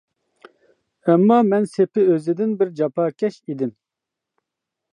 ئەمما 1.09 1.37
مەن 1.49 1.67
سېپى 1.75 2.05
ئۆزىدىن 2.13 2.55
بىر 2.61 2.71
جاپاكەش 2.81 3.39
ئىدىم. 3.43 3.77